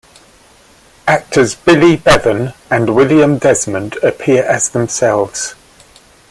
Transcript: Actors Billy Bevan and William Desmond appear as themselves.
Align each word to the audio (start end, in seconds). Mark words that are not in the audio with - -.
Actors 1.07 1.53
Billy 1.53 1.95
Bevan 1.95 2.53
and 2.71 2.95
William 2.95 3.37
Desmond 3.37 3.97
appear 4.01 4.41
as 4.45 4.69
themselves. 4.69 5.53